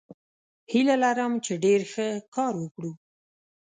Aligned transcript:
هیله 0.71 0.95
لرم 1.03 1.33
چې 1.45 1.53
ډیر 1.63 1.81
ښه 1.91 2.07
کار 2.35 2.53
وکړو. 2.61 2.91